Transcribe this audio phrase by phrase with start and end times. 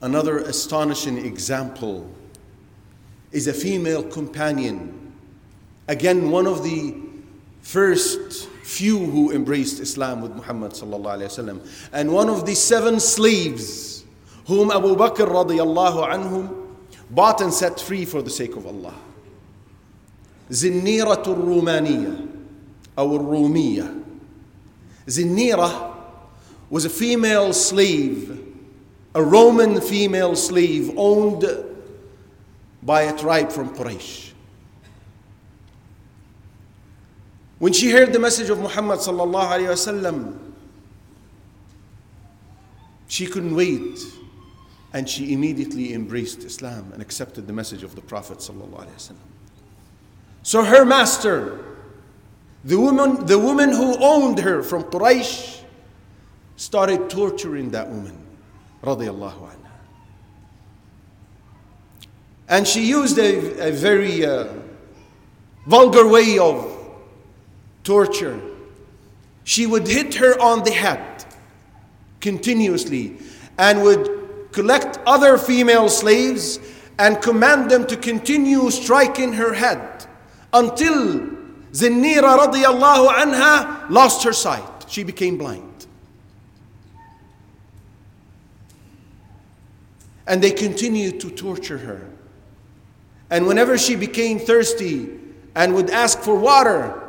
[0.00, 2.10] Another astonishing example
[3.32, 5.12] is a female companion.
[5.88, 6.94] Again, one of the
[7.62, 13.00] first few who embraced Islam with Muhammad sallallahu alaihi wasallam, and one of the seven
[13.00, 14.04] slaves
[14.46, 16.66] whom Abu Bakr radiallahu anhum
[17.10, 18.94] bought and set free for the sake of Allah.
[20.50, 22.26] زنيرة الرومانية
[22.98, 24.02] أو الرومية.
[25.06, 25.94] Zinnira
[26.70, 28.40] was a female slave,
[29.13, 31.45] a Roman female slave owned
[32.83, 34.31] by a tribe from Quraysh.
[37.59, 40.37] When she heard the message of Muhammad sallallahu alaihi wasallam,
[43.07, 43.99] she couldn't wait
[44.93, 49.27] and she immediately embraced Islam and accepted the message of the Prophet sallallahu alaihi wasallam.
[50.43, 51.63] So her master,
[52.63, 55.61] the woman, the woman who owned her from Quraysh,
[56.55, 58.17] started torturing that woman,
[58.83, 59.71] radiallahu anha.
[62.49, 64.47] And she used a, a very uh,
[65.65, 66.67] vulgar way of
[67.83, 68.39] torture.
[69.43, 71.25] She would hit her on the head
[72.19, 73.17] continuously
[73.57, 76.59] and would collect other female slaves
[76.99, 80.05] and command them to continue striking her head
[80.53, 81.19] until
[81.71, 84.85] Zinnira radiallahu anha lost her sight.
[84.87, 85.87] She became blind.
[90.27, 92.07] And they continued to torture her.
[93.29, 95.09] And whenever she became thirsty
[95.55, 97.01] and would ask for water,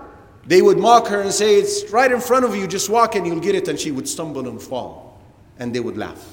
[0.47, 3.27] they would mock her and say, It's right in front of you, just walk and
[3.27, 3.69] you'll get it.
[3.69, 5.21] And she would stumble and fall.
[5.59, 6.27] And they would laugh.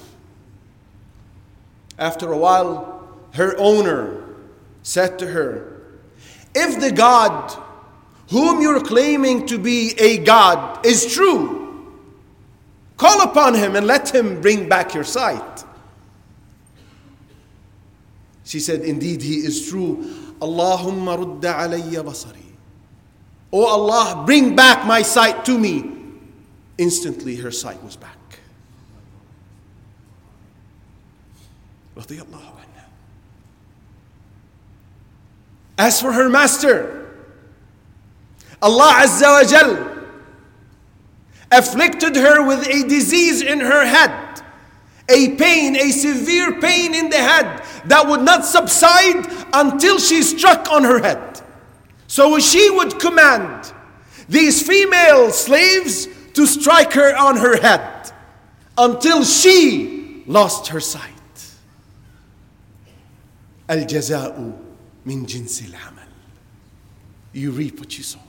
[1.97, 4.23] After a while, her owner
[4.83, 5.81] said to her,
[6.55, 7.53] If the God
[8.29, 11.95] whom you're claiming to be a God is true,
[12.97, 15.63] call upon him and let him bring back your sight.
[18.49, 19.97] She said, Indeed, he is true.
[20.41, 22.41] Allahumma rudda alayya basari.
[23.53, 25.83] Oh Allah, bring back my sight to me.
[26.79, 28.17] Instantly, her sight was back.
[35.77, 37.13] As for her master,
[38.63, 40.07] Allah Azza wa Jal
[41.51, 44.41] afflicted her with a disease in her head,
[45.09, 50.71] a pain, a severe pain in the head that would not subside until she struck
[50.71, 51.41] on her head.
[52.07, 53.73] So she would command
[54.27, 58.11] these female slaves to strike her on her head
[58.77, 61.03] until she lost her sight.
[63.67, 64.53] Al jaza'u
[65.05, 66.05] min jinsil amal.
[67.33, 68.19] You reap what you sow.